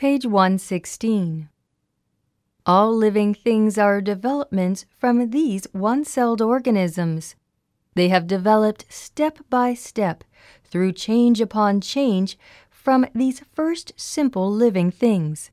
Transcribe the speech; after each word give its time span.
Page 0.00 0.24
116. 0.24 1.50
All 2.64 2.96
living 2.96 3.34
things 3.34 3.76
are 3.76 4.00
developments 4.00 4.86
from 4.96 5.28
these 5.28 5.66
one 5.72 6.06
celled 6.06 6.40
organisms. 6.40 7.36
They 7.94 8.08
have 8.08 8.26
developed 8.26 8.86
step 8.88 9.40
by 9.50 9.74
step 9.74 10.24
through 10.64 10.92
change 10.92 11.42
upon 11.42 11.82
change 11.82 12.38
from 12.70 13.04
these 13.14 13.42
first 13.52 13.92
simple 13.94 14.50
living 14.50 14.90
things. 14.90 15.50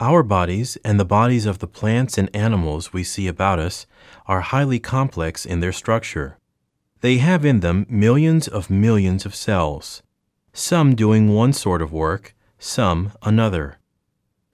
Our 0.00 0.24
bodies 0.24 0.76
and 0.84 0.98
the 0.98 1.04
bodies 1.04 1.46
of 1.46 1.60
the 1.60 1.68
plants 1.68 2.18
and 2.18 2.28
animals 2.34 2.92
we 2.92 3.04
see 3.04 3.28
about 3.28 3.60
us 3.60 3.86
are 4.26 4.40
highly 4.40 4.80
complex 4.80 5.46
in 5.46 5.60
their 5.60 5.70
structure. 5.70 6.38
They 7.02 7.18
have 7.18 7.44
in 7.44 7.60
them 7.60 7.86
millions 7.88 8.48
of 8.48 8.68
millions 8.68 9.24
of 9.24 9.36
cells, 9.36 10.02
some 10.52 10.96
doing 10.96 11.32
one 11.32 11.52
sort 11.52 11.80
of 11.80 11.92
work, 11.92 12.34
some 12.60 13.12
another. 13.22 13.78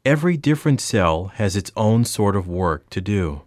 Every 0.04 0.36
different 0.36 0.80
cell 0.80 1.32
has 1.34 1.56
its 1.56 1.72
own 1.76 2.04
sort 2.04 2.36
of 2.36 2.46
work 2.48 2.88
to 2.90 3.00
do. 3.00 3.42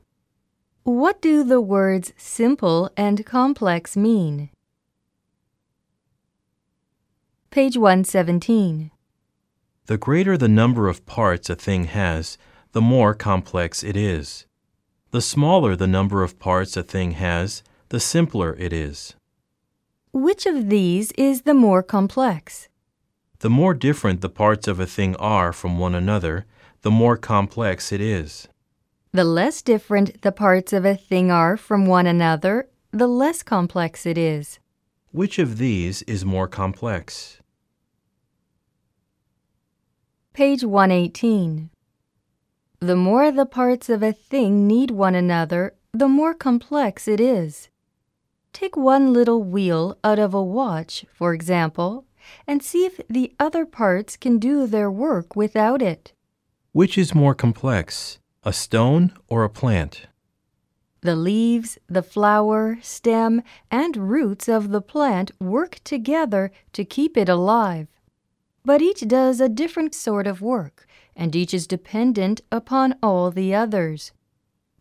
What 0.84 1.22
do 1.22 1.44
the 1.44 1.62
words 1.62 2.14
simple 2.18 2.92
and 2.98 3.26
complex 3.26 3.96
mean? 3.96 4.50
Page 7.50 7.78
117. 7.78 8.92
The 9.86 9.98
greater 9.98 10.38
the 10.38 10.48
number 10.48 10.88
of 10.88 11.06
parts 11.06 11.50
a 11.50 11.56
thing 11.56 11.86
has, 11.86 12.38
the 12.74 12.82
more 12.82 13.16
complex 13.16 13.84
it 13.84 13.98
is. 13.98 14.46
The 15.12 15.22
smaller 15.22 15.76
the 15.76 15.88
number 15.88 16.22
of 16.22 16.38
parts 16.38 16.78
a 16.78 16.84
thing 16.84 17.12
has, 17.12 17.64
the 17.90 18.00
simpler 18.00 18.56
it 18.60 18.72
is. 18.72 19.16
Which 20.12 20.46
of 20.46 20.70
these 20.70 21.12
is 21.14 21.42
the 21.42 21.54
more 21.54 21.82
complex? 21.82 22.69
The 23.40 23.50
more 23.50 23.74
different 23.74 24.20
the 24.20 24.30
parts 24.30 24.68
of 24.68 24.82
a 24.82 24.86
thing 24.86 25.16
are 25.16 25.54
from 25.54 25.80
one 25.80 25.96
another, 25.96 26.46
the 26.82 26.92
more 26.92 27.16
complex 27.16 27.94
it 27.94 28.02
is. 28.02 28.50
The 29.14 29.24
less 29.24 29.62
different 29.62 30.22
the 30.24 30.34
parts 30.34 30.74
of 30.74 30.84
a 30.84 30.96
thing 30.96 31.32
are 31.32 31.56
from 31.56 31.86
one 31.86 32.06
another, 32.06 32.68
the 32.92 33.08
less 33.08 33.42
complex 33.42 34.06
it 34.06 34.18
is. 34.18 34.60
Which 35.12 35.40
of 35.40 35.58
these 35.58 36.02
is 36.02 36.26
more 36.26 36.50
complex? 36.50 37.38
Page 40.34 40.66
118. 40.66 41.70
The 42.82 42.96
more 42.96 43.32
the 43.32 43.46
parts 43.46 43.90
of 43.90 44.04
a 44.04 44.12
thing 44.12 44.68
need 44.68 44.92
one 44.92 45.16
another, 45.16 45.76
the 45.94 46.10
more 46.10 46.34
complex 46.34 47.08
it 47.08 47.22
is. 47.22 47.70
Take 48.52 48.76
one 48.76 49.14
little 49.14 49.44
wheel 49.44 49.98
out 50.04 50.20
of 50.20 50.34
a 50.34 50.44
watch, 50.44 51.06
for 51.14 51.34
example, 51.34 52.06
and 52.48 52.62
see 52.62 52.86
if 52.86 53.00
the 53.10 53.34
other 53.40 53.66
parts 53.66 54.18
can 54.18 54.40
do 54.40 54.68
their 54.68 54.92
work 54.92 55.36
without 55.36 55.82
it. 55.82 56.14
Which 56.72 56.98
is 56.98 57.16
more 57.16 57.36
complex, 57.36 58.20
a 58.44 58.54
stone 58.54 59.14
or 59.28 59.44
a 59.44 59.50
plant? 59.50 60.08
The 61.02 61.16
leaves, 61.16 61.78
the 61.88 62.04
flower, 62.04 62.78
stem, 62.82 63.42
and 63.72 63.96
roots 63.96 64.50
of 64.50 64.70
the 64.70 64.82
plant 64.82 65.32
work 65.40 65.80
together 65.84 66.52
to 66.74 66.84
keep 66.84 67.16
it 67.16 67.30
alive. 67.30 67.88
But 68.66 68.82
each 68.82 69.08
does 69.08 69.40
a 69.40 69.48
different 69.48 69.96
sort 69.96 70.28
of 70.28 70.42
work, 70.42 70.86
and 71.16 71.36
each 71.36 71.54
is 71.54 71.68
dependent 71.68 72.42
upon 72.52 72.96
all 73.02 73.32
the 73.32 73.56
others. 73.56 74.12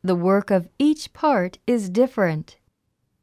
The 0.03 0.17
work 0.17 0.51
of 0.51 0.69
each 0.79 1.13
part 1.13 1.59
is 1.67 1.89
different. 1.89 2.57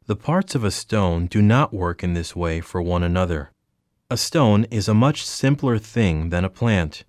The 0.08 0.16
parts 0.16 0.56
of 0.56 0.64
a 0.64 0.72
stone 0.72 1.26
do 1.26 1.42
not 1.42 1.74
work 1.74 2.04
in 2.04 2.14
this 2.14 2.36
way 2.36 2.62
for 2.62 2.82
one 2.82 3.04
another. 3.04 3.52
A 4.08 4.18
stone 4.18 4.66
is 4.70 4.88
a 4.88 4.94
much 4.94 5.26
simpler 5.26 5.80
thing 5.80 6.30
than 6.30 6.46
a 6.46 6.50
plant. 6.50 7.06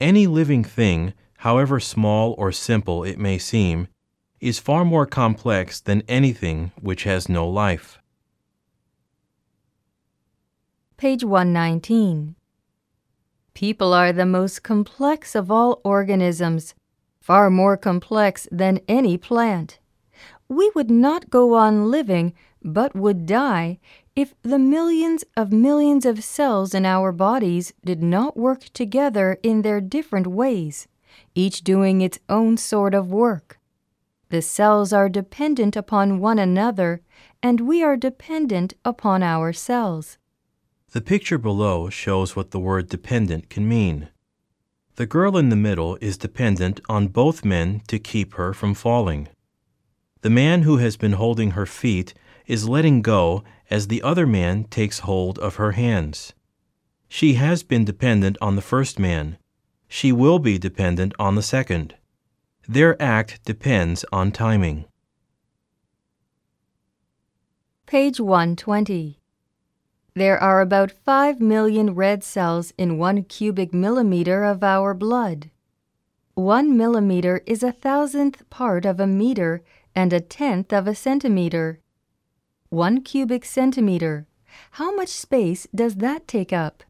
Any 0.00 0.26
living 0.26 0.64
thing, 0.64 1.12
however 1.38 1.78
small 1.80 2.34
or 2.38 2.50
simple 2.50 3.04
it 3.04 3.18
may 3.18 3.36
seem, 3.36 3.88
is 4.40 4.58
far 4.58 4.86
more 4.86 5.04
complex 5.04 5.80
than 5.80 6.02
anything 6.08 6.72
which 6.80 7.04
has 7.04 7.28
no 7.28 7.46
life. 7.46 7.98
Page 10.96 11.24
119. 11.24 12.36
People 13.52 13.92
are 13.92 14.12
the 14.12 14.24
most 14.24 14.62
complex 14.62 15.34
of 15.34 15.50
all 15.50 15.78
organisms, 15.84 16.74
far 17.20 17.50
more 17.50 17.76
complex 17.76 18.48
than 18.50 18.80
any 18.88 19.18
plant. 19.18 19.78
We 20.48 20.72
would 20.74 20.90
not 20.90 21.28
go 21.28 21.52
on 21.54 21.90
living, 21.90 22.32
but 22.64 22.96
would 22.96 23.26
die, 23.26 23.78
if 24.18 24.34
the 24.42 24.58
millions 24.58 25.24
of 25.36 25.52
millions 25.52 26.04
of 26.04 26.24
cells 26.24 26.74
in 26.74 26.84
our 26.84 27.12
bodies 27.12 27.72
did 27.84 28.02
not 28.02 28.36
work 28.36 28.64
together 28.72 29.38
in 29.44 29.62
their 29.62 29.80
different 29.80 30.26
ways, 30.26 30.88
each 31.36 31.62
doing 31.62 32.00
its 32.00 32.18
own 32.28 32.56
sort 32.56 32.94
of 32.94 33.12
work. 33.12 33.60
The 34.30 34.42
cells 34.42 34.92
are 34.92 35.08
dependent 35.08 35.76
upon 35.76 36.18
one 36.18 36.40
another, 36.40 37.00
and 37.44 37.60
we 37.60 37.80
are 37.84 37.96
dependent 37.96 38.74
upon 38.84 39.22
ourselves. 39.22 40.18
The 40.90 41.00
picture 41.00 41.38
below 41.38 41.88
shows 41.88 42.34
what 42.34 42.50
the 42.50 42.58
word 42.58 42.88
dependent 42.88 43.48
can 43.48 43.68
mean. 43.68 44.08
The 44.96 45.06
girl 45.06 45.36
in 45.36 45.48
the 45.48 45.54
middle 45.68 45.96
is 46.00 46.18
dependent 46.18 46.80
on 46.88 47.06
both 47.06 47.44
men 47.44 47.82
to 47.86 48.00
keep 48.00 48.34
her 48.34 48.52
from 48.52 48.74
falling. 48.74 49.28
The 50.22 50.30
man 50.30 50.62
who 50.62 50.78
has 50.78 50.96
been 50.96 51.12
holding 51.12 51.52
her 51.52 51.66
feet 51.66 52.14
is 52.48 52.68
letting 52.68 53.02
go 53.02 53.44
as 53.70 53.88
the 53.88 54.02
other 54.02 54.26
man 54.26 54.64
takes 54.64 55.00
hold 55.00 55.38
of 55.38 55.56
her 55.56 55.72
hands. 55.72 56.32
She 57.08 57.34
has 57.34 57.62
been 57.62 57.84
dependent 57.84 58.36
on 58.40 58.56
the 58.56 58.62
first 58.62 58.98
man. 58.98 59.38
She 59.88 60.12
will 60.12 60.38
be 60.38 60.58
dependent 60.58 61.14
on 61.18 61.34
the 61.34 61.42
second. 61.42 61.94
Their 62.68 63.00
act 63.00 63.44
depends 63.44 64.04
on 64.12 64.30
timing. 64.30 64.84
Page 67.86 68.20
120. 68.20 69.18
There 70.14 70.38
are 70.38 70.60
about 70.60 70.90
5 70.90 71.40
million 71.40 71.94
red 71.94 72.22
cells 72.22 72.74
in 72.76 72.98
one 72.98 73.22
cubic 73.22 73.72
millimeter 73.72 74.44
of 74.44 74.62
our 74.62 74.92
blood. 74.92 75.50
One 76.34 76.76
millimeter 76.76 77.42
is 77.46 77.62
a 77.62 77.72
thousandth 77.72 78.48
part 78.50 78.84
of 78.84 79.00
a 79.00 79.06
meter 79.06 79.62
and 79.94 80.12
a 80.12 80.20
tenth 80.20 80.72
of 80.72 80.86
a 80.86 80.94
centimeter. 80.94 81.80
One 82.70 83.00
cubic 83.00 83.46
centimeter. 83.46 84.26
How 84.72 84.94
much 84.94 85.08
space 85.08 85.66
does 85.74 85.96
that 85.96 86.28
take 86.28 86.52
up? 86.52 86.82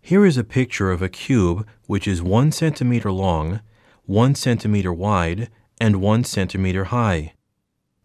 Here 0.00 0.24
is 0.24 0.36
a 0.36 0.44
picture 0.44 0.92
of 0.92 1.02
a 1.02 1.08
cube 1.08 1.66
which 1.86 2.06
is 2.06 2.22
one 2.22 2.52
centimeter 2.52 3.10
long, 3.10 3.60
one 4.06 4.36
centimeter 4.36 4.92
wide, 4.92 5.50
and 5.80 6.00
one 6.00 6.22
centimeter 6.22 6.84
high. 6.84 7.34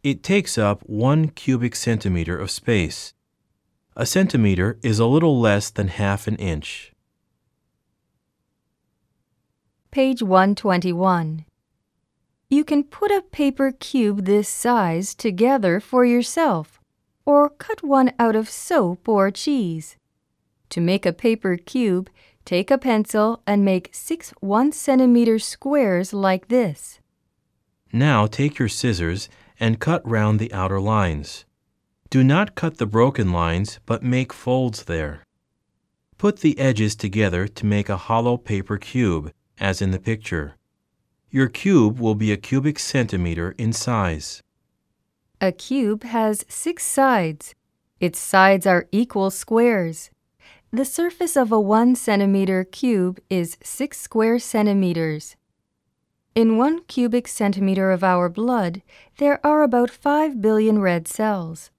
It 0.01 0.23
takes 0.23 0.57
up 0.57 0.81
one 0.89 1.29
cubic 1.29 1.75
centimeter 1.75 2.35
of 2.35 2.49
space. 2.49 3.13
A 3.95 4.07
centimeter 4.07 4.79
is 4.81 4.97
a 4.97 5.05
little 5.05 5.39
less 5.39 5.69
than 5.69 5.89
half 5.89 6.25
an 6.25 6.35
inch. 6.37 6.93
Page 9.91 10.23
121. 10.23 11.45
You 12.49 12.63
can 12.63 12.83
put 12.83 13.11
a 13.11 13.21
paper 13.21 13.71
cube 13.71 14.25
this 14.25 14.49
size 14.49 15.13
together 15.13 15.79
for 15.79 16.03
yourself, 16.03 16.79
or 17.25 17.49
cut 17.49 17.83
one 17.83 18.11
out 18.19 18.35
of 18.35 18.49
soap 18.49 19.07
or 19.07 19.31
cheese. 19.31 19.97
To 20.69 20.81
make 20.81 21.05
a 21.05 21.13
paper 21.13 21.57
cube, 21.57 22.09
take 22.45 22.71
a 22.71 22.77
pencil 22.77 23.41
and 23.47 23.63
make 23.63 23.89
six 23.93 24.31
one 24.39 24.71
centimeter 24.71 25.39
squares 25.39 26.13
like 26.13 26.47
this. 26.49 26.99
Now 27.91 28.27
take 28.27 28.59
your 28.59 28.69
scissors 28.69 29.29
and 29.59 29.79
cut 29.79 30.07
round 30.07 30.39
the 30.39 30.53
outer 30.53 30.79
lines. 30.79 31.45
Do 32.09 32.23
not 32.23 32.53
cut 32.53 32.77
the 32.77 32.85
broken 32.85 33.31
lines, 33.31 33.79
but 33.85 34.03
make 34.03 34.31
folds 34.31 34.83
there. 34.83 35.23
Put 36.19 36.41
the 36.41 36.59
edges 36.59 36.95
together 36.95 37.47
to 37.47 37.65
make 37.65 37.89
a 37.89 37.97
hollow 37.97 38.37
paper 38.37 38.77
cube, 38.77 39.31
as 39.57 39.81
in 39.81 39.89
the 39.89 39.99
picture. 39.99 40.55
Your 41.31 41.47
cube 41.47 41.99
will 41.99 42.13
be 42.13 42.31
a 42.31 42.37
cubic 42.37 42.77
centimeter 42.77 43.55
in 43.57 43.73
size. 43.73 44.42
A 45.43 45.51
cube 45.51 46.03
has 46.05 46.45
six 46.47 46.85
sides. 46.85 47.53
Its 47.99 48.17
sides 48.17 48.65
are 48.65 48.87
equal 48.93 49.29
squares. 49.29 50.09
The 50.71 50.85
surface 50.85 51.35
of 51.35 51.51
a 51.51 51.59
one 51.59 51.95
centimeter 51.95 52.63
cube 52.63 53.19
is 53.29 53.57
six 53.61 53.99
square 53.99 54.39
centimeters. 54.39 55.35
In 56.33 56.57
one 56.57 56.85
cubic 56.85 57.27
centimeter 57.27 57.91
of 57.91 58.05
our 58.05 58.29
blood, 58.29 58.83
there 59.17 59.45
are 59.45 59.63
about 59.63 59.89
5 59.89 60.41
billion 60.41 60.79
red 60.79 61.09
cells. 61.09 61.71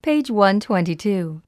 Page 0.00 0.30
122. 0.30 1.42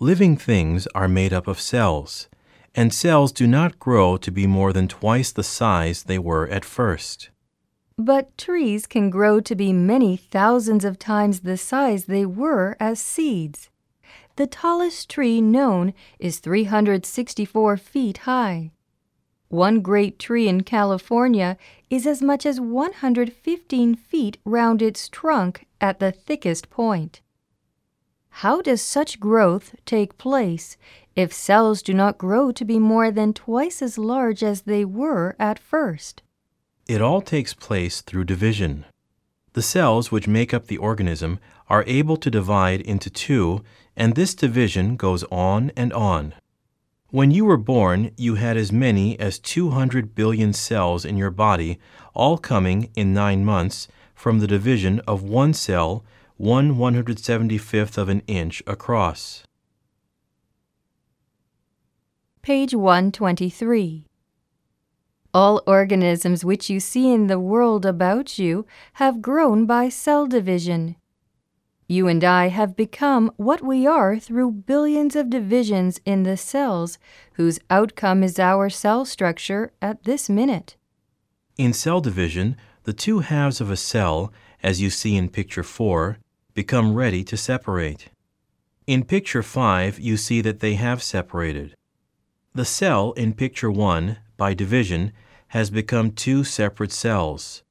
Living 0.00 0.36
things 0.36 0.88
are 0.96 1.06
made 1.06 1.32
up 1.32 1.46
of 1.46 1.60
cells, 1.60 2.28
and 2.74 2.92
cells 2.92 3.30
do 3.30 3.46
not 3.46 3.78
grow 3.78 4.16
to 4.16 4.32
be 4.32 4.48
more 4.48 4.72
than 4.72 4.88
twice 4.88 5.30
the 5.30 5.44
size 5.44 6.02
they 6.02 6.18
were 6.18 6.48
at 6.48 6.64
first. 6.64 7.30
But 8.02 8.38
trees 8.38 8.86
can 8.86 9.10
grow 9.10 9.40
to 9.40 9.54
be 9.54 9.74
many 9.74 10.16
thousands 10.16 10.86
of 10.86 10.98
times 10.98 11.40
the 11.40 11.58
size 11.58 12.06
they 12.06 12.24
were 12.24 12.74
as 12.80 12.98
seeds. 12.98 13.68
the 14.36 14.46
tallest 14.46 15.10
tree 15.10 15.42
known 15.42 15.92
is 16.18 16.38
364 16.38 17.76
feet 17.76 18.18
high. 18.24 18.70
One 19.48 19.82
great 19.82 20.18
tree 20.18 20.48
in 20.48 20.62
California 20.62 21.58
is 21.90 22.06
as 22.06 22.22
much 22.22 22.46
as 22.46 22.58
115 22.58 23.94
feet 23.96 24.38
round 24.46 24.80
its 24.80 25.06
trunk 25.06 25.66
at 25.78 25.98
the 25.98 26.10
thickest 26.10 26.70
point. 26.70 27.20
How 28.30 28.62
does 28.62 28.80
such 28.80 29.20
growth 29.20 29.74
take 29.84 30.16
place 30.16 30.78
if 31.14 31.34
cells 31.34 31.82
do 31.82 31.92
not 31.92 32.16
grow 32.16 32.50
to 32.50 32.64
be 32.64 32.78
more 32.78 33.10
than 33.10 33.34
twice 33.34 33.82
as 33.82 33.98
large 33.98 34.42
as 34.42 34.62
they 34.62 34.86
were 34.86 35.36
at 35.38 35.58
first? 35.58 36.22
It 36.90 37.00
all 37.00 37.22
takes 37.22 37.54
place 37.54 38.00
through 38.00 38.24
division. 38.24 38.84
The 39.52 39.62
cells 39.62 40.10
which 40.10 40.26
make 40.26 40.52
up 40.52 40.66
the 40.66 40.78
organism 40.78 41.38
are 41.68 41.84
able 41.86 42.16
to 42.16 42.32
divide 42.32 42.80
into 42.80 43.08
two, 43.08 43.62
and 43.96 44.16
this 44.16 44.34
division 44.34 44.96
goes 44.96 45.22
on 45.30 45.70
and 45.76 45.92
on. 45.92 46.34
When 47.10 47.30
you 47.30 47.44
were 47.44 47.56
born, 47.56 48.10
you 48.16 48.34
had 48.34 48.56
as 48.56 48.72
many 48.72 49.16
as 49.20 49.38
200 49.38 50.16
billion 50.16 50.52
cells 50.52 51.04
in 51.04 51.16
your 51.16 51.30
body, 51.30 51.78
all 52.12 52.38
coming 52.38 52.90
in 52.96 53.14
nine 53.14 53.44
months 53.44 53.86
from 54.12 54.40
the 54.40 54.48
division 54.48 54.98
of 55.06 55.22
one 55.22 55.54
cell, 55.54 56.04
one 56.38 56.74
175th 56.74 57.98
of 57.98 58.08
an 58.08 58.22
inch 58.26 58.64
across. 58.66 59.44
Page 62.42 62.74
123. 62.74 64.09
All 65.32 65.62
organisms 65.64 66.44
which 66.44 66.68
you 66.68 66.80
see 66.80 67.12
in 67.12 67.28
the 67.28 67.38
world 67.38 67.86
about 67.86 68.38
you 68.38 68.66
have 68.94 69.22
grown 69.22 69.64
by 69.64 69.88
cell 69.88 70.26
division. 70.26 70.96
You 71.86 72.08
and 72.08 72.24
I 72.24 72.48
have 72.48 72.74
become 72.74 73.30
what 73.36 73.62
we 73.62 73.86
are 73.86 74.18
through 74.18 74.52
billions 74.52 75.14
of 75.14 75.30
divisions 75.30 76.00
in 76.04 76.24
the 76.24 76.36
cells 76.36 76.98
whose 77.34 77.60
outcome 77.68 78.24
is 78.24 78.38
our 78.40 78.68
cell 78.70 79.04
structure 79.04 79.72
at 79.80 80.02
this 80.02 80.28
minute. 80.28 80.76
In 81.56 81.72
cell 81.72 82.00
division, 82.00 82.56
the 82.84 82.92
two 82.92 83.20
halves 83.20 83.60
of 83.60 83.70
a 83.70 83.76
cell, 83.76 84.32
as 84.62 84.80
you 84.80 84.90
see 84.90 85.16
in 85.16 85.28
picture 85.28 85.62
4, 85.62 86.18
become 86.54 86.94
ready 86.94 87.22
to 87.24 87.36
separate. 87.36 88.08
In 88.86 89.04
picture 89.04 89.42
5, 89.42 90.00
you 90.00 90.16
see 90.16 90.40
that 90.40 90.58
they 90.58 90.74
have 90.74 91.02
separated. 91.02 91.76
The 92.52 92.64
cell 92.64 93.12
in 93.12 93.34
picture 93.34 93.70
1 93.70 94.16
by 94.40 94.54
division, 94.54 95.12
has 95.48 95.68
become 95.68 96.10
two 96.10 96.42
separate 96.44 96.90
cells. 96.90 97.62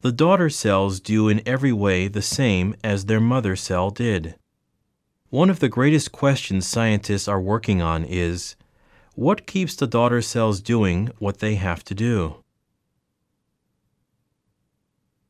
The 0.00 0.10
daughter 0.10 0.50
cells 0.50 0.98
do 0.98 1.28
in 1.28 1.40
every 1.46 1.72
way 1.72 2.08
the 2.08 2.20
same 2.20 2.74
as 2.82 3.04
their 3.04 3.20
mother 3.20 3.54
cell 3.54 3.90
did. 3.90 4.34
One 5.28 5.48
of 5.48 5.60
the 5.60 5.68
greatest 5.68 6.10
questions 6.10 6.66
scientists 6.66 7.28
are 7.28 7.40
working 7.40 7.80
on 7.80 8.04
is 8.04 8.56
what 9.14 9.46
keeps 9.46 9.76
the 9.76 9.86
daughter 9.86 10.20
cells 10.20 10.60
doing 10.60 11.10
what 11.20 11.38
they 11.38 11.54
have 11.54 11.84
to 11.84 11.94
do? 11.94 12.42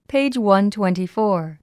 Page 0.08 0.38
124. 0.38 1.60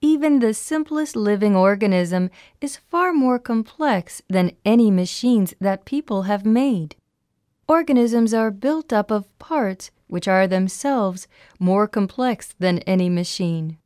Even 0.00 0.40
the 0.40 0.54
simplest 0.54 1.14
living 1.14 1.54
organism 1.54 2.30
is 2.60 2.78
far 2.90 3.12
more 3.12 3.38
complex 3.38 4.22
than 4.28 4.56
any 4.64 4.90
machines 4.90 5.54
that 5.60 5.84
people 5.84 6.22
have 6.22 6.44
made. 6.44 6.96
Organisms 7.70 8.32
are 8.32 8.50
built 8.50 8.94
up 8.94 9.10
of 9.10 9.38
parts 9.38 9.90
which 10.06 10.26
are 10.26 10.46
themselves 10.46 11.28
more 11.58 11.86
complex 11.86 12.54
than 12.58 12.78
any 12.80 13.10
machine. 13.10 13.76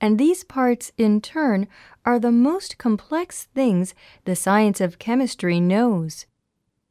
And 0.00 0.18
these 0.18 0.44
parts, 0.44 0.92
in 0.96 1.20
turn, 1.20 1.68
are 2.06 2.18
the 2.18 2.32
most 2.32 2.78
complex 2.78 3.44
things 3.54 3.94
the 4.24 4.34
science 4.34 4.80
of 4.80 4.98
chemistry 4.98 5.60
knows. 5.60 6.24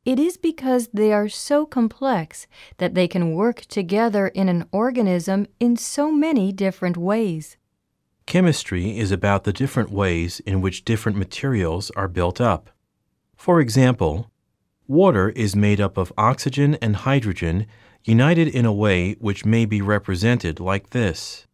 It 0.05 0.19
is 0.19 0.37
because 0.37 0.89
they 0.93 1.11
are 1.11 1.27
so 1.27 1.65
complex 1.65 2.45
that 2.77 2.93
they 2.93 3.07
can 3.07 3.33
work 3.33 3.61
together 3.61 4.27
in 4.27 4.47
an 4.47 4.67
organism 4.71 5.47
in 5.59 5.75
so 5.75 6.11
many 6.11 6.51
different 6.51 6.97
ways. 6.97 7.57
Chemistry 8.27 8.97
is 8.99 9.11
about 9.11 9.43
the 9.43 9.53
different 9.53 9.89
ways 9.89 10.39
in 10.41 10.61
which 10.61 10.85
different 10.85 11.17
materials 11.17 11.89
are 11.91 12.07
built 12.07 12.39
up. 12.39 12.69
For 13.35 13.59
example, 13.59 14.29
water 14.87 15.29
is 15.29 15.55
made 15.55 15.81
up 15.81 15.97
of 15.97 16.13
oxygen 16.17 16.75
and 16.75 16.95
hydrogen 16.97 17.67
united 18.03 18.47
in 18.47 18.65
a 18.65 18.73
way 18.73 19.13
which 19.19 19.45
may 19.45 19.65
be 19.65 19.81
represented 19.81 20.59
like 20.59 20.91
this. 20.91 21.45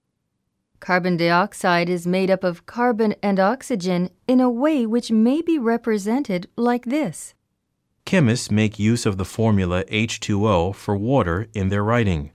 Carbon 0.80 1.18
dioxide 1.18 1.89
is 1.89 2.06
made 2.06 2.30
up 2.30 2.44
of 2.44 2.65
carbon 2.65 3.15
and 3.24 3.39
oxygen 3.39 4.09
in 4.27 4.39
a 4.39 4.50
way 4.50 4.85
which 4.85 5.12
may 5.12 5.41
be 5.41 5.57
represented 5.57 6.47
like 6.57 6.85
this. 6.85 7.33
Chemists 8.06 8.51
make 8.51 8.77
use 8.77 9.06
of 9.06 9.18
the 9.18 9.25
formula 9.25 9.86
H2O 9.86 10.75
for 10.75 10.95
water 10.95 11.47
in 11.53 11.69
their 11.69 11.83
writing. 11.83 12.31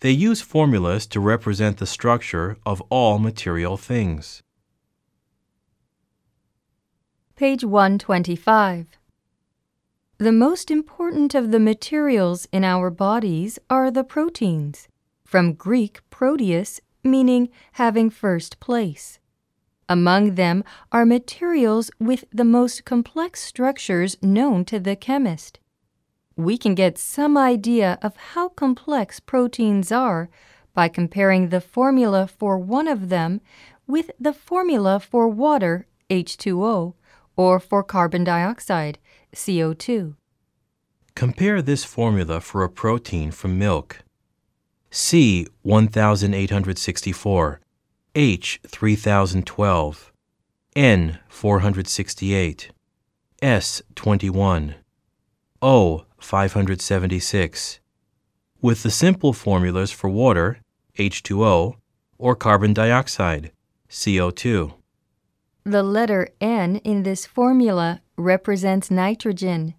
They 0.00 0.10
use 0.10 0.40
formulas 0.40 1.06
to 1.08 1.20
represent 1.20 1.76
the 1.76 1.86
structure 1.86 2.56
of 2.64 2.80
all 2.88 3.18
material 3.18 3.76
things. 3.76 4.42
Page 7.36 7.62
125. 7.62 8.96
The 10.18 10.32
most 10.32 10.70
important 10.70 11.34
of 11.34 11.50
the 11.50 11.60
materials 11.60 12.48
in 12.52 12.64
our 12.64 12.90
bodies 12.90 13.58
are 13.68 13.90
the 13.90 14.04
proteins, 14.04 14.88
from 15.24 15.52
Greek 15.52 16.00
proteus, 16.10 16.80
meaning 17.04 17.48
having 17.72 18.10
first 18.10 18.58
place. 18.58 19.18
Among 19.88 20.34
them 20.34 20.64
are 20.90 21.06
materials 21.06 21.90
with 22.00 22.24
the 22.32 22.44
most 22.44 22.84
complex 22.84 23.42
structures 23.42 24.16
known 24.22 24.64
to 24.64 24.80
the 24.80 24.96
chemist 24.96 25.60
we 26.36 26.58
can 26.58 26.74
get 26.74 26.98
some 26.98 27.36
idea 27.38 27.98
of 28.02 28.14
how 28.16 28.50
complex 28.50 29.20
proteins 29.20 29.90
are 29.90 30.28
by 30.74 30.86
comparing 30.86 31.48
the 31.48 31.62
formula 31.62 32.26
for 32.26 32.58
one 32.58 32.86
of 32.86 33.08
them 33.08 33.40
with 33.86 34.10
the 34.20 34.34
formula 34.34 35.00
for 35.00 35.28
water, 35.28 35.86
H2O, 36.10 36.94
or 37.36 37.58
for 37.58 37.82
carbon 37.82 38.22
dioxide, 38.24 38.98
CO2. 39.36 40.16
Compare 41.14 41.60
this 41.62 41.84
formula 41.84 42.40
for 42.40 42.64
a 42.64 42.70
protein 42.70 43.30
from 43.30 43.58
milk. 43.58 44.02
C 44.90 45.46
1864, 45.62 47.60
H 48.14 48.60
3012, 48.66 50.12
N 50.74 51.18
468, 51.28 52.70
S 53.42 53.82
21, 53.94 54.74
O 55.60 56.06
576, 56.18 57.80
with 58.62 58.82
the 58.82 58.90
simple 58.90 59.34
formulas 59.34 59.90
for 59.90 60.08
water, 60.08 60.58
H2O, 60.98 61.76
or 62.16 62.34
carbon 62.34 62.72
dioxide, 62.72 63.52
CO2. 63.90 64.72
The 65.64 65.82
letter 65.82 66.30
N 66.40 66.76
in 66.76 67.02
this 67.02 67.26
formula 67.26 68.00
represents 68.16 68.90
nitrogen, 68.90 69.74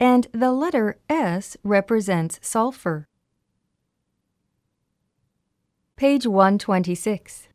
and 0.00 0.26
the 0.32 0.52
letter 0.52 0.98
S 1.08 1.56
represents 1.62 2.38
sulfur. 2.42 3.08
Page 5.96 6.26
126. 6.26 7.48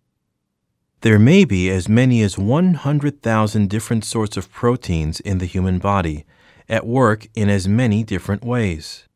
There 1.02 1.20
may 1.20 1.46
be 1.46 1.70
as 1.70 1.88
many 1.88 2.22
as 2.22 2.38
100,000 2.38 3.70
different 3.70 4.06
sorts 4.06 4.38
of 4.38 4.52
proteins 4.52 5.20
in 5.20 5.38
the 5.38 5.46
human 5.46 5.80
body 5.80 6.26
at 6.68 6.88
work 6.88 7.28
in 7.36 7.50
as 7.50 7.68
many 7.68 8.04
different 8.04 8.44
ways. 8.44 9.08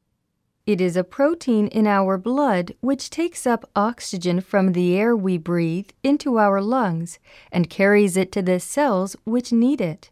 It 0.65 0.79
is 0.79 0.95
a 0.95 1.03
protein 1.03 1.67
in 1.67 1.87
our 1.87 2.17
blood 2.17 2.75
which 2.81 3.09
takes 3.09 3.47
up 3.47 3.69
oxygen 3.75 4.41
from 4.41 4.73
the 4.73 4.95
air 4.95 5.15
we 5.15 5.37
breathe 5.37 5.89
into 6.03 6.37
our 6.37 6.61
lungs 6.61 7.17
and 7.51 7.69
carries 7.69 8.15
it 8.15 8.31
to 8.33 8.41
the 8.43 8.59
cells 8.59 9.15
which 9.23 9.51
need 9.51 9.81
it. 9.81 10.11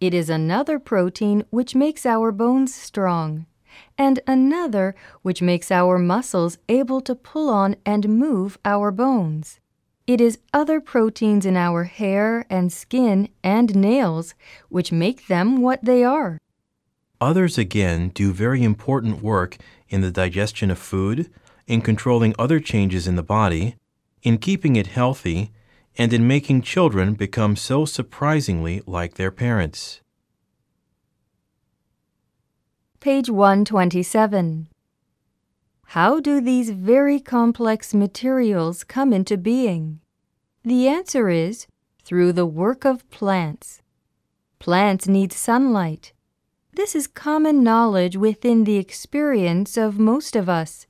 It 0.00 0.12
is 0.14 0.28
another 0.28 0.78
protein 0.78 1.44
which 1.50 1.74
makes 1.74 2.04
our 2.04 2.32
bones 2.32 2.74
strong, 2.74 3.46
and 3.96 4.20
another 4.26 4.94
which 5.22 5.40
makes 5.40 5.70
our 5.70 5.98
muscles 5.98 6.58
able 6.68 7.00
to 7.02 7.14
pull 7.14 7.48
on 7.48 7.76
and 7.86 8.08
move 8.08 8.58
our 8.64 8.90
bones. 8.90 9.60
It 10.06 10.20
is 10.20 10.38
other 10.52 10.80
proteins 10.80 11.46
in 11.46 11.56
our 11.56 11.84
hair 11.84 12.44
and 12.50 12.70
skin 12.70 13.30
and 13.42 13.74
nails 13.74 14.34
which 14.68 14.92
make 14.92 15.28
them 15.28 15.62
what 15.62 15.82
they 15.82 16.04
are. 16.04 16.38
Others 17.20 17.56
again 17.56 18.10
do 18.10 18.32
very 18.32 18.62
important 18.62 19.22
work 19.22 19.56
in 19.88 20.02
the 20.02 20.10
digestion 20.10 20.70
of 20.70 20.78
food, 20.78 21.30
in 21.66 21.80
controlling 21.80 22.34
other 22.38 22.60
changes 22.60 23.06
in 23.08 23.16
the 23.16 23.22
body, 23.22 23.76
in 24.22 24.36
keeping 24.36 24.76
it 24.76 24.88
healthy, 24.88 25.52
and 25.96 26.12
in 26.12 26.26
making 26.26 26.62
children 26.62 27.14
become 27.14 27.56
so 27.56 27.84
surprisingly 27.84 28.82
like 28.86 29.14
their 29.14 29.30
parents. 29.30 30.00
Page 33.00 33.30
127. 33.30 34.68
How 35.88 36.20
do 36.20 36.40
these 36.40 36.70
very 36.70 37.20
complex 37.20 37.94
materials 37.94 38.82
come 38.82 39.12
into 39.12 39.36
being? 39.36 40.00
The 40.64 40.88
answer 40.88 41.28
is 41.28 41.66
through 42.02 42.32
the 42.32 42.46
work 42.46 42.84
of 42.84 43.08
plants. 43.10 43.82
Plants 44.58 45.06
need 45.06 45.32
sunlight. 45.32 46.12
This 46.72 46.94
is 46.94 47.06
common 47.06 47.62
knowledge 47.62 48.16
within 48.16 48.64
the 48.64 48.78
experience 48.78 49.76
of 49.76 49.98
most 49.98 50.34
of 50.34 50.48
us. 50.48 50.86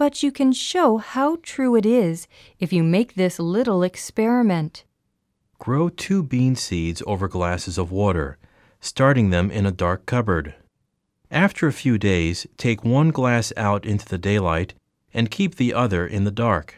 But 0.00 0.22
you 0.22 0.32
can 0.32 0.52
show 0.52 0.96
how 0.96 1.36
true 1.42 1.76
it 1.76 1.84
is 1.84 2.26
if 2.58 2.72
you 2.72 2.82
make 2.82 3.16
this 3.16 3.38
little 3.38 3.82
experiment. 3.82 4.84
Grow 5.58 5.90
two 5.90 6.22
bean 6.22 6.56
seeds 6.56 7.02
over 7.06 7.28
glasses 7.28 7.76
of 7.76 7.92
water, 7.92 8.38
starting 8.80 9.28
them 9.28 9.50
in 9.50 9.66
a 9.66 9.70
dark 9.70 10.06
cupboard. 10.06 10.54
After 11.30 11.66
a 11.66 11.72
few 11.74 11.98
days, 11.98 12.46
take 12.56 12.82
one 12.82 13.10
glass 13.10 13.52
out 13.58 13.84
into 13.84 14.06
the 14.06 14.16
daylight 14.16 14.72
and 15.12 15.30
keep 15.30 15.56
the 15.56 15.74
other 15.74 16.06
in 16.06 16.24
the 16.24 16.30
dark. 16.30 16.76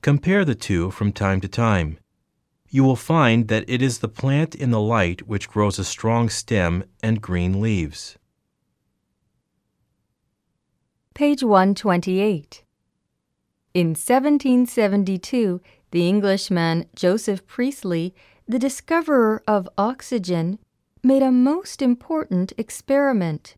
Compare 0.00 0.46
the 0.46 0.54
two 0.54 0.90
from 0.90 1.12
time 1.12 1.42
to 1.42 1.48
time. 1.48 1.98
You 2.70 2.82
will 2.82 2.96
find 2.96 3.48
that 3.48 3.68
it 3.68 3.82
is 3.82 3.98
the 3.98 4.08
plant 4.08 4.54
in 4.54 4.70
the 4.70 4.80
light 4.80 5.28
which 5.28 5.50
grows 5.50 5.78
a 5.78 5.84
strong 5.84 6.30
stem 6.30 6.84
and 7.02 7.20
green 7.20 7.60
leaves. 7.60 8.16
Page 11.18 11.42
128. 11.42 12.62
In 13.74 13.88
1772, 13.88 15.60
the 15.90 16.08
Englishman 16.08 16.84
Joseph 16.94 17.44
Priestley, 17.44 18.14
the 18.46 18.60
discoverer 18.60 19.42
of 19.44 19.68
oxygen, 19.76 20.60
made 21.02 21.24
a 21.24 21.32
most 21.32 21.82
important 21.82 22.52
experiment. 22.56 23.56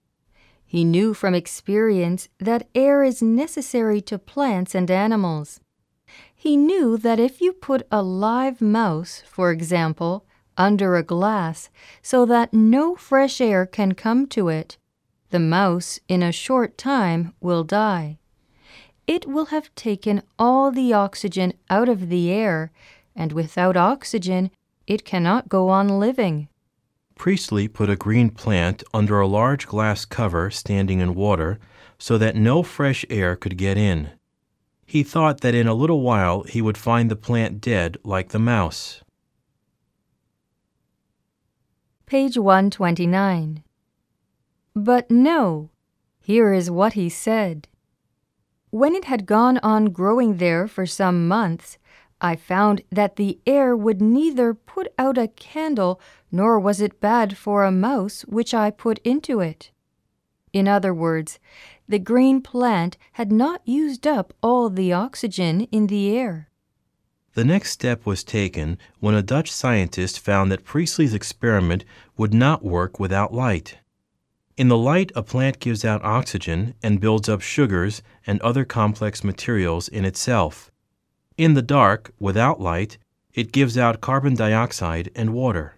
He 0.64 0.87
knew 0.87 1.12
from 1.12 1.35
experience 1.35 2.31
that 2.38 2.67
air 2.75 3.05
is 3.05 3.21
necessary 3.21 4.00
to 4.09 4.19
plants 4.19 4.75
and 4.75 4.90
animals. 4.90 5.61
He 6.35 6.57
knew 6.57 6.97
that 6.97 7.21
if 7.21 7.43
you 7.43 7.52
put 7.52 7.87
a 7.93 8.00
live 8.02 8.62
mouse, 8.62 9.23
for 9.26 9.50
example, 9.50 10.25
under 10.57 10.97
a 10.97 11.02
glass 11.02 11.69
so 12.00 12.25
that 12.25 12.55
no 12.55 12.97
fresh 12.97 13.38
air 13.38 13.67
can 13.67 13.93
come 13.93 14.26
to 14.29 14.49
it, 14.49 14.79
the 15.31 15.41
mouse 15.41 15.99
in 16.09 16.23
a 16.23 16.33
short 16.33 16.77
time 16.77 17.35
will 17.41 17.65
die 17.65 18.19
it 19.11 19.27
will 19.27 19.47
have 19.47 19.75
taken 19.75 20.23
all 20.39 20.71
the 20.71 20.93
oxygen 20.93 21.53
out 21.69 21.89
of 21.89 22.11
the 22.11 22.31
air, 22.31 22.71
and 23.17 23.33
without 23.33 23.77
oxygen, 23.77 24.53
it 24.87 25.05
cannot 25.05 25.49
go 25.49 25.69
on 25.69 25.89
living. 25.89 26.47
Priestley 27.17 27.67
put 27.67 27.91
a 27.91 27.97
green 27.97 28.31
plant 28.31 28.85
under 28.95 29.19
a 29.19 29.27
large 29.27 29.67
glass 29.67 30.05
cover 30.05 30.49
standing 30.49 31.01
in 31.01 31.17
water 31.17 31.59
so 31.99 32.19
that 32.19 32.37
no 32.37 32.63
fresh 32.63 33.05
air 33.11 33.35
could 33.35 33.59
get 33.59 33.77
in. 33.77 34.11
He 34.87 35.03
thought 35.03 35.41
that 35.41 35.57
in 35.57 35.67
a 35.67 35.75
little 35.75 36.03
while 36.03 36.45
he 36.45 36.63
would 36.63 36.79
find 36.79 37.11
the 37.11 37.17
plant 37.17 37.61
dead 37.61 37.97
like 38.05 38.29
the 38.29 38.39
mouse. 38.39 39.03
Page 42.07 42.39
129. 42.39 43.65
But 44.75 45.11
no, 45.11 45.71
here 46.21 46.53
is 46.53 46.71
what 46.71 46.93
he 46.93 47.09
said. 47.09 47.69
When 48.71 48.95
it 48.95 49.07
had 49.07 49.27
gone 49.27 49.59
on 49.59 49.87
growing 49.87 50.37
there 50.37 50.69
for 50.69 50.87
some 50.87 51.27
months, 51.27 51.77
I 52.21 52.37
found 52.37 52.83
that 52.91 53.17
the 53.17 53.41
air 53.47 53.77
would 53.77 54.00
neither 54.00 54.55
put 54.55 54.89
out 54.99 55.19
a 55.19 55.27
candle 55.27 56.00
nor 56.31 56.61
was 56.61 56.81
it 56.81 57.00
bad 57.00 57.37
for 57.37 57.65
a 57.65 57.73
mouse 57.73 58.23
which 58.23 58.55
I 58.55 58.71
put 58.71 58.99
into 58.99 59.41
it. 59.41 59.73
In 60.53 60.69
other 60.69 60.95
words, 60.95 61.41
the 61.89 61.99
green 61.99 62.41
plant 62.41 62.97
had 63.12 63.33
not 63.33 63.67
used 63.67 64.07
up 64.07 64.33
all 64.41 64.71
the 64.71 64.93
oxygen 64.93 65.62
in 65.73 65.89
the 65.89 66.17
air. 66.17 66.49
The 67.35 67.45
next 67.45 67.71
step 67.71 68.07
was 68.07 68.23
taken 68.23 68.79
when 69.00 69.15
a 69.15 69.23
Dutch 69.23 69.50
scientist 69.50 70.21
found 70.21 70.53
that 70.53 70.65
Priestley's 70.65 71.15
experiment 71.15 71.85
would 72.17 72.35
not 72.35 72.65
work 72.65 73.00
without 73.00 73.35
light. 73.35 73.79
In 74.61 74.69
the 74.69 74.76
light, 74.76 75.11
a 75.17 75.23
plant 75.23 75.59
gives 75.59 75.87
out 75.87 76.05
oxygen 76.05 76.75
and 76.83 77.00
builds 77.00 77.31
up 77.31 77.40
sugars 77.40 78.02
and 78.26 78.38
other 78.43 78.67
complex 78.67 79.25
materials 79.25 79.88
in 79.88 80.05
itself. 80.05 80.71
In 81.38 81.55
the 81.55 81.62
dark, 81.62 82.12
without 82.21 82.61
light, 82.61 82.99
it 83.33 83.52
gives 83.52 83.79
out 83.79 84.02
carbon 84.02 84.35
dioxide 84.35 85.11
and 85.17 85.33
water. 85.33 85.76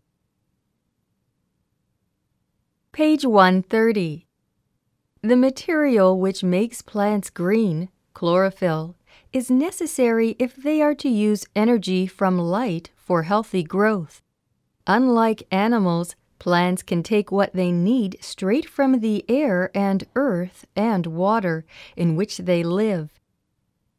Page 2.90 3.24
130. 3.24 4.26
The 5.22 5.36
material 5.36 6.18
which 6.18 6.42
makes 6.42 6.82
plants 6.82 7.30
green, 7.30 7.88
chlorophyll, 8.14 8.96
is 9.32 9.48
necessary 9.48 10.34
if 10.40 10.56
they 10.56 10.82
are 10.82 10.96
to 10.96 11.08
use 11.08 11.46
energy 11.54 12.08
from 12.08 12.36
light 12.36 12.90
for 12.96 13.22
healthy 13.22 13.62
growth. 13.62 14.22
Unlike 14.88 15.44
animals, 15.52 16.16
Plants 16.42 16.82
can 16.82 17.04
take 17.04 17.30
what 17.30 17.52
they 17.52 17.70
need 17.70 18.16
straight 18.20 18.68
from 18.68 18.98
the 18.98 19.24
air 19.28 19.70
and 19.76 20.04
earth 20.16 20.66
and 20.74 21.06
water 21.06 21.64
in 21.96 22.16
which 22.16 22.38
they 22.38 22.64
live. 22.64 23.10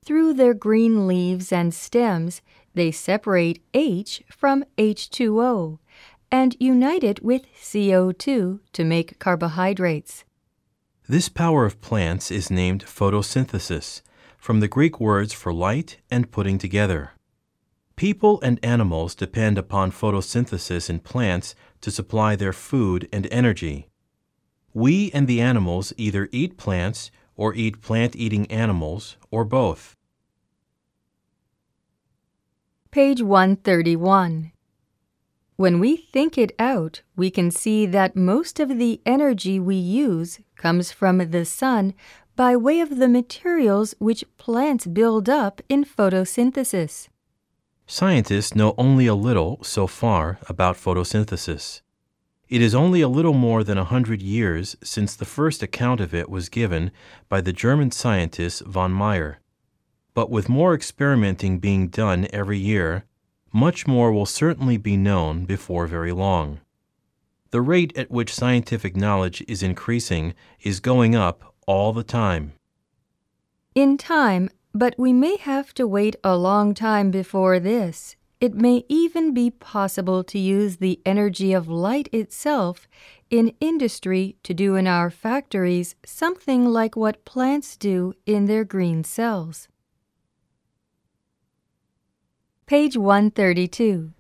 Through 0.03 0.33
their 0.33 0.53
green 0.53 1.07
leaves 1.07 1.53
and 1.53 1.73
stems, 1.73 2.41
they 2.73 2.91
separate 2.91 3.63
H 3.73 4.23
from 4.29 4.65
H2O 4.77 5.79
and 6.33 6.57
unite 6.59 7.01
it 7.05 7.23
with 7.23 7.43
CO2 7.55 8.59
to 8.73 8.83
make 8.83 9.19
carbohydrates. 9.19 10.25
This 11.07 11.29
power 11.29 11.63
of 11.65 11.79
plants 11.79 12.29
is 12.29 12.51
named 12.51 12.83
photosynthesis, 12.83 14.01
from 14.37 14.59
the 14.59 14.67
Greek 14.67 14.99
words 14.99 15.31
for 15.31 15.53
light 15.53 15.99
and 16.11 16.29
putting 16.29 16.57
together. 16.57 17.11
People 17.95 18.41
and 18.41 18.59
animals 18.63 19.13
depend 19.15 19.57
upon 19.57 19.91
photosynthesis 19.91 20.89
in 20.89 20.99
plants 20.99 21.55
to 21.83 21.91
supply 21.91 22.35
their 22.35 22.53
food 22.53 23.09
and 23.11 23.27
energy. 23.29 23.89
We 24.73 25.11
and 25.13 25.27
the 25.27 25.41
animals 25.41 25.91
either 25.97 26.29
eat 26.31 26.57
plants 26.57 27.11
or 27.35 27.53
eat 27.53 27.81
plant 27.81 28.15
eating 28.15 28.49
animals 28.49 29.17
or 29.29 29.43
both. 29.43 29.97
Page 32.89 33.21
131. 33.21 34.53
When 35.57 35.79
we 35.79 35.97
think 35.97 36.37
it 36.37 36.53
out, 36.57 37.01
we 37.17 37.29
can 37.29 37.51
see 37.51 37.85
that 37.85 38.15
most 38.15 38.61
of 38.61 38.77
the 38.77 39.01
energy 39.05 39.59
we 39.59 39.75
use 39.75 40.39
comes 40.55 40.93
from 40.93 41.17
the 41.17 41.43
sun 41.43 41.93
by 42.35 42.55
way 42.55 42.79
of 42.79 42.97
the 42.97 43.09
materials 43.09 43.93
which 43.99 44.23
plants 44.37 44.87
build 44.87 45.27
up 45.27 45.61
in 45.67 45.83
photosynthesis. 45.83 47.09
Scientists 47.93 48.55
know 48.55 48.73
only 48.75 49.05
a 49.05 49.13
little, 49.13 49.59
so 49.61 49.85
far, 49.85 50.39
about 50.49 50.75
photosynthesis. 50.75 51.81
It 52.49 52.59
is 52.59 52.73
only 52.73 53.01
a 53.01 53.07
little 53.07 53.35
more 53.35 53.63
than 53.63 53.77
a 53.77 53.83
hundred 53.83 54.19
years 54.19 54.75
since 54.83 55.15
the 55.15 55.25
first 55.25 55.61
account 55.61 56.01
of 56.01 56.11
it 56.11 56.27
was 56.27 56.49
given 56.49 56.89
by 57.29 57.39
the 57.39 57.53
German 57.53 57.91
scientist 57.91 58.65
von 58.65 58.91
Mayer. 58.97 59.37
But 60.15 60.31
with 60.31 60.49
more 60.49 60.73
experimenting 60.73 61.59
being 61.59 61.87
done 61.87 62.25
every 62.33 62.57
year, 62.57 63.05
much 63.53 63.85
more 63.85 64.11
will 64.11 64.25
certainly 64.25 64.77
be 64.77 64.97
known 64.97 65.45
before 65.45 65.85
very 65.85 66.11
long. 66.11 66.61
The 67.51 67.61
rate 67.61 67.95
at 67.95 68.09
which 68.09 68.33
scientific 68.33 68.95
knowledge 68.95 69.43
is 69.47 69.61
increasing 69.61 70.33
is 70.63 70.79
going 70.79 71.13
up 71.13 71.53
all 71.67 71.93
the 71.93 72.03
time. 72.03 72.53
In 73.75 73.99
time, 73.99 74.49
but 74.73 74.95
we 74.97 75.13
may 75.13 75.37
have 75.37 75.73
to 75.75 75.87
wait 75.87 76.15
a 76.23 76.35
long 76.35 76.73
time 76.73 77.11
before 77.11 77.59
this. 77.59 78.15
It 78.39 78.55
may 78.55 78.83
even 78.89 79.33
be 79.33 79.51
possible 79.51 80.23
to 80.25 80.39
use 80.39 80.77
the 80.77 80.99
energy 81.05 81.53
of 81.53 81.69
light 81.69 82.09
itself 82.11 82.87
in 83.29 83.53
industry 83.61 84.35
to 84.43 84.53
do 84.53 84.75
in 84.75 84.85
our 84.87 85.09
factories 85.09 85.95
something 86.03 86.65
like 86.65 86.95
what 86.95 87.23
plants 87.23 87.77
do 87.77 88.13
in 88.25 88.45
their 88.45 88.65
green 88.65 89.03
cells. 89.03 89.69
Page 92.65 92.97
132. 92.97 94.11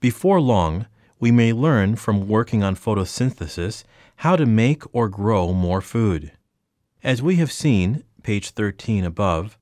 Before 0.00 0.40
long, 0.40 0.86
we 1.18 1.30
may 1.30 1.52
learn 1.52 1.96
from 1.96 2.28
working 2.28 2.62
on 2.62 2.76
photosynthesis 2.76 3.84
how 4.16 4.36
to 4.36 4.44
make 4.44 4.82
or 4.94 5.08
grow 5.08 5.52
more 5.52 5.80
food. 5.80 6.32
As 7.02 7.22
we 7.22 7.36
have 7.36 7.52
seen, 7.52 8.02
page 8.26 8.50
13 8.50 9.04
above, 9.04 9.56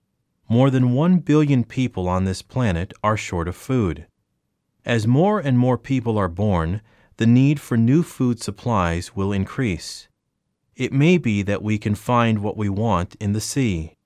more 0.49 0.71
than 0.71 0.95
1 0.95 1.19
billion 1.19 1.65
people 1.65 2.09
on 2.09 2.25
this 2.25 2.41
planet 2.41 2.95
are 3.03 3.15
short 3.15 3.47
of 3.47 3.55
food. 3.55 4.07
As 4.87 5.07
more 5.07 5.39
and 5.39 5.59
more 5.59 5.77
people 5.77 6.17
are 6.17 6.29
born, 6.29 6.81
the 7.19 7.27
need 7.27 7.61
for 7.61 7.77
new 7.77 8.03
food 8.03 8.41
supplies 8.41 9.15
will 9.15 9.33
increase. 9.33 10.09
It 10.77 10.95
may 10.95 11.19
be 11.19 11.43
that 11.43 11.63
we 11.63 11.77
can 11.77 11.95
find 11.95 12.39
what 12.39 12.57
we 12.57 12.71
want 12.71 13.17
in 13.17 13.35
the 13.35 13.41
sea. 13.41 13.99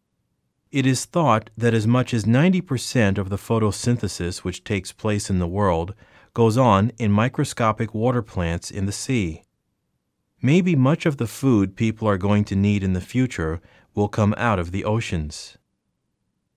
It 0.72 0.86
is 0.86 1.04
thought 1.04 1.50
that 1.56 1.72
as 1.72 1.86
much 1.86 2.12
as 2.12 2.24
90% 2.24 3.16
of 3.16 3.28
the 3.28 3.36
photosynthesis 3.36 4.38
which 4.38 4.64
takes 4.64 4.90
place 4.90 5.30
in 5.30 5.38
the 5.38 5.46
world 5.46 5.94
goes 6.34 6.58
on 6.58 6.90
in 6.98 7.12
microscopic 7.12 7.94
water 7.94 8.22
plants 8.22 8.72
in 8.72 8.86
the 8.86 8.98
sea. 9.06 9.44
Maybe 10.42 10.74
much 10.74 11.06
of 11.06 11.16
the 11.16 11.28
food 11.28 11.76
people 11.76 12.08
are 12.08 12.18
going 12.18 12.44
to 12.46 12.56
need 12.56 12.82
in 12.82 12.92
the 12.92 13.00
future 13.00 13.60
will 13.94 14.08
come 14.08 14.34
out 14.36 14.58
of 14.58 14.70
the 14.70 14.84
oceans. 14.84 15.58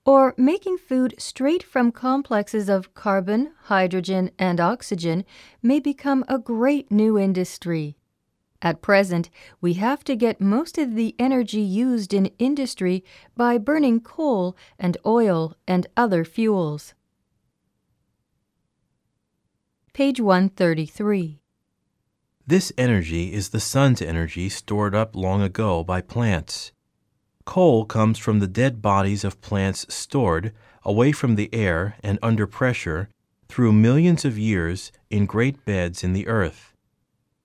or 0.04 0.34
making 0.36 0.78
food 0.78 1.14
straight 1.20 1.62
from 1.62 1.92
complexes 1.92 2.68
of 2.68 2.94
carbon, 2.96 3.52
hydrogen, 3.66 4.32
and 4.40 4.60
oxygen 4.60 5.24
may 5.62 5.80
become 5.80 6.26
a 6.28 6.40
great 6.40 6.92
new 6.92 7.20
industry. 7.20 7.96
At 8.64 8.82
present, 8.82 9.30
we 9.60 9.74
have 9.74 10.04
to 10.06 10.16
get 10.16 10.42
most 10.42 10.78
of 10.78 10.96
the 10.96 11.16
energy 11.20 11.62
used 11.62 12.14
in 12.14 12.32
industry 12.40 13.04
by 13.36 13.58
burning 13.58 14.02
coal 14.02 14.56
and 14.78 14.98
oil 15.06 15.56
and 15.68 15.88
other 15.96 16.24
fuels. 16.26 16.94
Page 19.94 20.20
133. 20.20 21.42
This 22.46 22.72
energy 22.78 23.34
is 23.34 23.50
the 23.50 23.60
sun's 23.60 24.02
energy 24.02 24.50
stored 24.50 24.96
up 24.96 25.16
long 25.16 25.42
ago 25.42 25.84
by 25.84 26.02
plants. 26.02 26.72
Coal 27.52 27.84
comes 27.84 28.18
from 28.18 28.40
the 28.40 28.48
dead 28.48 28.82
bodies 28.82 29.26
of 29.26 29.42
plants 29.42 29.86
stored 29.94 30.54
away 30.86 31.12
from 31.12 31.36
the 31.36 31.54
air 31.54 31.98
and 32.02 32.18
under 32.24 32.48
pressure 32.48 33.10
through 33.50 33.74
millions 33.74 34.24
of 34.24 34.38
years 34.38 34.94
in 35.10 35.26
great 35.26 35.66
beds 35.66 36.02
in 36.02 36.14
the 36.14 36.30
earth. 36.30 36.74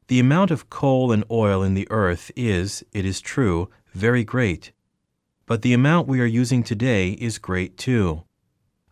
The 0.06 0.20
amount 0.20 0.52
of 0.52 0.70
coal 0.70 1.10
and 1.10 1.24
oil 1.28 1.64
in 1.64 1.74
the 1.74 1.88
earth 1.90 2.30
is, 2.36 2.84
it 2.92 3.04
is 3.04 3.20
true, 3.20 3.68
very 3.94 4.22
great. 4.22 4.70
But 5.44 5.62
the 5.62 5.72
amount 5.72 6.06
we 6.06 6.20
are 6.20 6.24
using 6.40 6.62
today 6.62 7.10
is 7.14 7.38
great 7.38 7.76
too. 7.76 8.22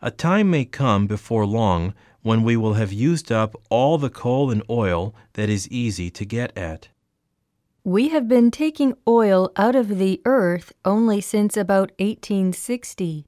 A 0.02 0.10
time 0.10 0.50
may 0.50 0.64
come 0.64 1.06
before 1.06 1.46
long 1.46 1.94
when 2.22 2.42
we 2.42 2.56
will 2.56 2.74
have 2.74 2.92
used 2.92 3.30
up 3.30 3.54
all 3.70 3.98
the 3.98 4.10
coal 4.10 4.50
and 4.50 4.64
oil 4.68 5.14
that 5.34 5.48
is 5.48 5.70
easy 5.70 6.10
to 6.10 6.24
get 6.24 6.58
at. 6.58 6.88
We 7.86 8.08
have 8.08 8.26
been 8.26 8.50
taking 8.50 8.94
oil 9.06 9.52
out 9.56 9.76
of 9.76 9.98
the 9.98 10.22
earth 10.24 10.72
only 10.86 11.20
since 11.20 11.54
about 11.54 11.90
1860. 11.98 13.26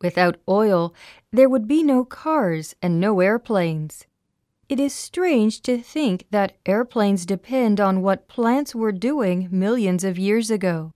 Without 0.00 0.36
oil, 0.48 0.94
there 1.32 1.48
would 1.48 1.66
be 1.66 1.82
no 1.82 2.04
cars 2.04 2.76
and 2.80 3.00
no 3.00 3.18
airplanes. 3.18 4.06
It 4.68 4.78
is 4.78 4.94
strange 4.94 5.62
to 5.62 5.78
think 5.78 6.26
that 6.30 6.58
airplanes 6.64 7.26
depend 7.26 7.80
on 7.80 8.00
what 8.00 8.28
plants 8.28 8.72
were 8.72 8.92
doing 8.92 9.48
millions 9.50 10.04
of 10.04 10.16
years 10.16 10.48
ago. 10.48 10.92